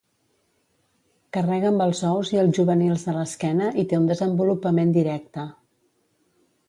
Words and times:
Carrega 1.37 1.67
amb 1.69 1.83
els 1.85 2.01
ous 2.13 2.31
i 2.35 2.39
els 2.43 2.57
juvenils 2.61 3.05
a 3.13 3.15
l'esquena 3.19 3.69
i 3.83 3.85
té 3.93 4.01
un 4.01 4.09
desenvolupament 4.13 4.97
directe. 4.97 5.45